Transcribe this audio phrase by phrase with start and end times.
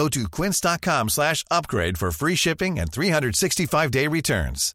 [0.00, 4.74] Go to quince.com slash upgrade for free shipping and 365-day returns.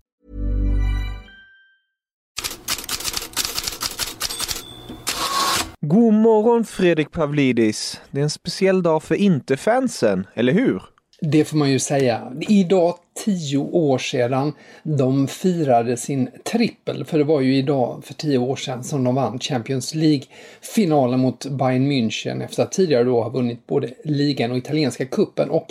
[5.82, 8.02] God morgon Fredrik Pavlidis.
[8.12, 10.82] Det är en speciell dag för inte-fansen, eller hur?
[11.21, 12.31] Det får man ju säga.
[12.49, 18.38] Idag tio år sedan de firade sin trippel, för det var ju idag för tio
[18.38, 23.30] år sedan som de vann Champions League-finalen mot Bayern München efter att tidigare då ha
[23.30, 25.67] vunnit både ligan och italienska kuppen och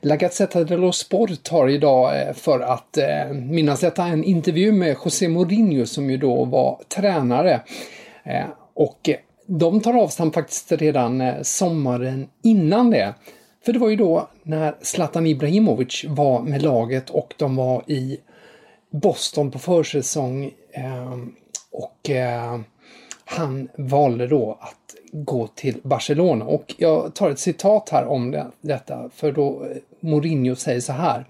[0.00, 4.96] La Gazzetta dello Sport har idag eh, för att eh, minnas detta en intervju med
[5.04, 7.60] José Mourinho som ju då var tränare.
[8.24, 9.10] Eh, och
[9.46, 13.14] de tar avstamp faktiskt redan eh, sommaren innan det.
[13.64, 18.20] För det var ju då när Zlatan Ibrahimovic var med laget och de var i
[18.90, 21.18] Boston på försäsong eh,
[21.70, 22.60] och eh,
[23.24, 26.44] han valde då att gå till Barcelona.
[26.44, 30.92] Och jag tar ett citat här om det, detta, för då eh, Mourinho säger så
[30.92, 31.24] här.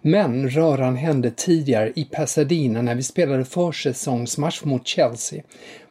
[0.00, 5.42] Men röran hände tidigare i Pasadena när vi spelade försäsongsmatch mot Chelsea.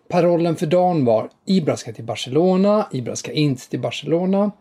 [0.07, 4.51] Parollen för dagen var Ibra ska till Barcelona, Ibra ska inte till Barcelona.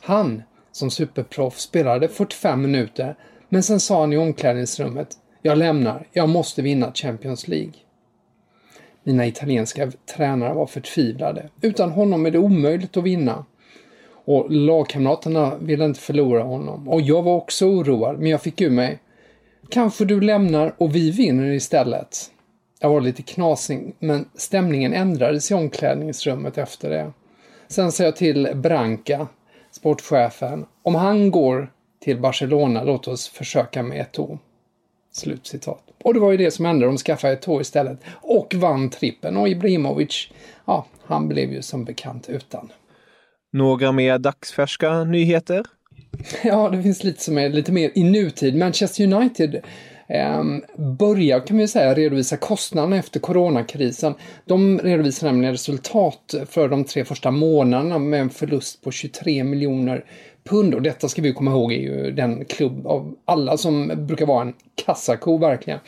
[0.00, 3.16] Han, som superproff, spelade 45 minuter,
[3.48, 7.72] men sen sa han i omklädningsrummet Jag lämnar, jag måste vinna Champions League.
[9.02, 11.48] Mina italienska tränare var förtvivlade.
[11.60, 13.44] Utan honom är det omöjligt att vinna.
[14.24, 16.88] Och lagkamraterna ville inte förlora honom.
[16.88, 18.98] Och jag var också oroad, men jag fick ur mig
[19.68, 22.30] Kanske du lämnar och vi vinner istället.
[22.80, 27.12] Jag var lite knasig, men stämningen ändrades i omklädningsrummet efter det.
[27.68, 29.28] Sen sa jag till Branca,
[29.70, 31.72] sportchefen, om han går
[32.04, 34.38] till Barcelona, låt oss försöka med ett år.
[35.12, 35.82] Slutcitat.
[36.02, 39.36] Och det var ju det som hände, de skaffade ett år istället och vann trippen
[39.36, 40.28] och Ibrahimovic,
[40.64, 42.72] ja, han blev ju som bekant utan.
[43.52, 45.66] Några mer dagsfärska nyheter?
[46.42, 48.56] Ja, det finns lite som är lite mer i nutid.
[48.56, 49.64] Manchester United
[50.10, 54.14] Ehm, börjar, kan vi säga, redovisa kostnaderna efter coronakrisen.
[54.44, 60.04] De redovisar nämligen resultat för de tre första månaderna med en förlust på 23 miljoner
[60.44, 60.74] pund.
[60.74, 64.42] Och detta ska vi komma ihåg är ju den klubb av alla som brukar vara
[64.42, 65.80] en kassako verkligen.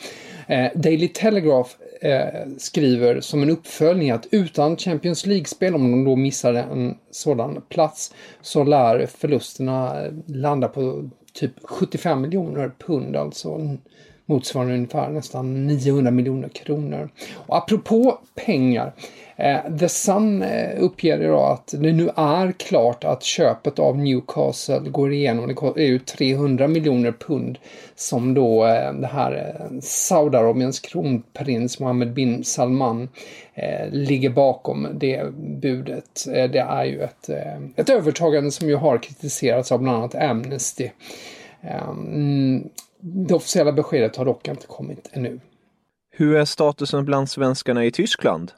[0.47, 1.69] Ehm, Daily Telegraph
[2.01, 7.61] eh, skriver som en uppföljning att utan Champions League-spel, om de då missade en sådan
[7.69, 13.77] plats, så lär förlusterna landa på typ 75 miljoner pund, alltså
[14.25, 17.09] motsvarande ungefär nästan 900 miljoner kronor.
[17.33, 18.93] Och apropå pengar,
[19.35, 24.79] eh, The Sun eh, uppger idag att det nu är klart att köpet av Newcastle
[24.79, 25.47] går igenom.
[25.75, 27.57] Det är ju 300 miljoner pund
[27.95, 33.09] som då eh, det här eh, Saudiarabiens kronprins Mohammed bin Salman
[33.53, 36.27] eh, ligger bakom det budet.
[36.33, 37.29] Eh, det är ju ett,
[37.75, 40.89] ett övertagande som ju har kritiserats av bland annat Amnesty.
[41.89, 42.69] Um,
[43.03, 45.39] det officiella beskedet har dock inte kommit ännu.
[46.11, 48.51] Hur är statusen bland svenskarna i Tyskland?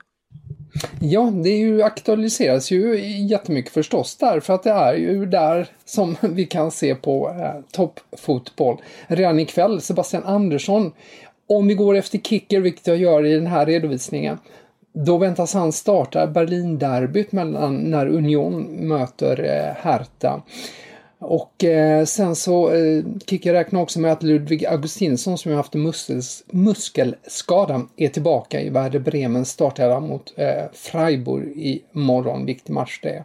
[1.00, 6.16] Ja, det är ju, aktualiseras ju jättemycket förstås därför att det är ju där som
[6.22, 8.82] vi kan se på eh, toppfotboll.
[9.08, 10.92] Redan ikväll, Sebastian Andersson,
[11.48, 14.38] om vi går efter kicker, vilket jag gör i den här redovisningen,
[14.94, 20.42] då väntas han starta Berlinderbyt mellan när Union möter eh, Hertha.
[21.28, 23.04] Och eh, sen så eh,
[23.44, 28.70] räknar också med att Ludvig Augustinsson som har haft en muskels, muskelskada är tillbaka i
[28.70, 32.46] Werder Bremen startelva mot eh, Freiburg i morgon.
[32.46, 33.24] Viktig match det.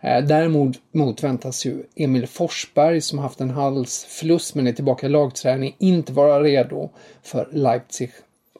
[0.00, 5.10] Eh, däremot mot väntas ju Emil Forsberg som haft en halsförlust men är tillbaka i
[5.10, 6.90] lagträning inte vara redo
[7.22, 8.10] för Leipzig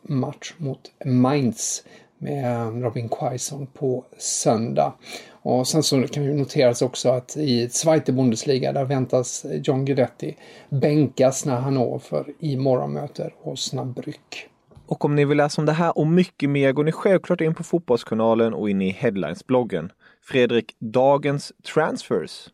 [0.02, 1.84] match mot Mainz
[2.22, 4.92] med Robin Quaison på söndag.
[5.30, 10.36] Och sen så kan ju noteras också att i Zweite Bundesliga där väntas John Guidetti
[10.69, 14.48] bänkas när Hannover imorgon möter Osnabrück.
[14.86, 17.54] Och om ni vill läsa om det här och mycket mer går ni självklart in
[17.54, 19.90] på Fotbollskanalen och in i Headlines-bloggen.
[20.22, 22.48] Fredrik, dagens transfers.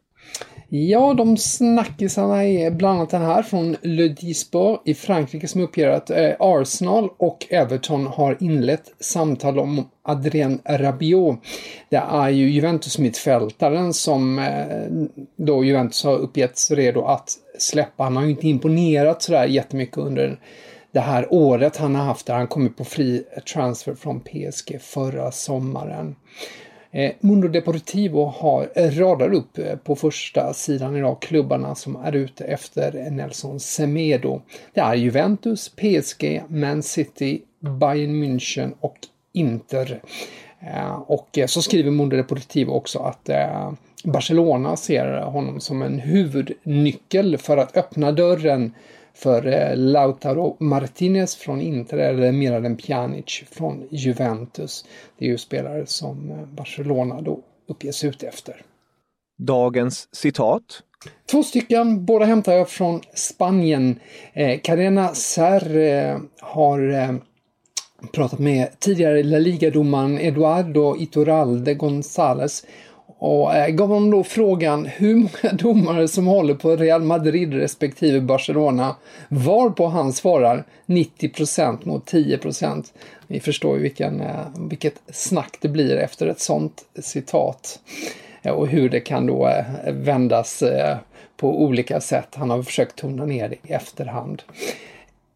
[0.71, 5.89] Ja, de snackisarna är bland annat den här från Le Disport i Frankrike som uppger
[5.89, 11.39] att eh, Arsenal och Everton har inlett samtal om Adrien Rabiot.
[11.89, 18.05] Det är ju Juventus-mittfältaren som eh, då Juventus har uppgetts redo att släppa.
[18.05, 20.39] Han har ju inte imponerat sådär jättemycket under
[20.93, 22.35] det här året han har haft där.
[22.35, 26.17] Han kom på fri transfer från PSG förra sommaren.
[26.91, 32.17] Eh, Mundo Deportivo har eh, radar upp eh, på första sidan idag klubbarna som är
[32.17, 34.41] ute efter Nelson Semedo.
[34.75, 38.97] Det är Juventus, PSG, Man City, Bayern München och
[39.33, 40.03] Inter.
[40.61, 43.31] Eh, och eh, så skriver Mundo Deportivo också att
[44.05, 48.75] Barcelona ser honom som en huvudnyckel för att öppna dörren
[49.19, 54.85] för eh, Lautaro Martinez från Inter eller Miralem Pjanic från Juventus.
[55.19, 58.63] Det är ju spelare som eh, Barcelona då uppges ute efter.
[59.39, 60.83] Dagens citat.
[61.31, 64.01] Två stycken, båda hämtar jag från Spanien.
[64.33, 67.15] Eh, Carena Serr eh, har eh,
[68.13, 72.67] pratat med tidigare La Liga-domaren Eduardo Iturralde González
[73.19, 78.21] och eh, gav honom då frågan hur många domare som håller på Real Madrid respektive
[78.21, 78.97] Barcelona.
[79.29, 82.93] Varpå han svarar 90 procent mot 10 procent.
[83.27, 87.81] Ni förstår ju vilken, eh, vilket snack det blir efter ett sånt citat.
[88.45, 90.63] Och hur det kan då eh, vändas
[91.37, 92.29] på olika sätt.
[92.35, 94.43] Han har försökt tona ner det i efterhand.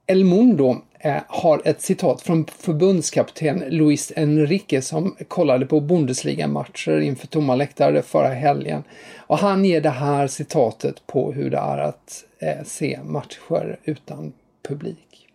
[0.07, 7.27] El Mundo Eh, har ett citat från förbundskapten Luis Enrique som kollade på Bundesliga-matcher inför
[7.27, 8.85] tomma läktare förra helgen.
[9.17, 14.33] Och han ger det här citatet på hur det är att eh, se matcher utan
[14.69, 15.29] publik.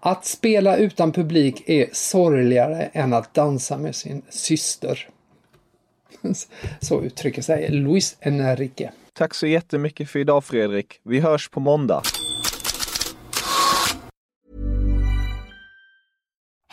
[0.00, 5.08] Att spela utan publik är sorgligare än att dansa med sin syster.
[6.80, 8.90] Så uttrycker sig Luis Enrique.
[9.12, 11.00] Tack så jättemycket för idag Fredrik.
[11.02, 12.02] Vi hörs på måndag.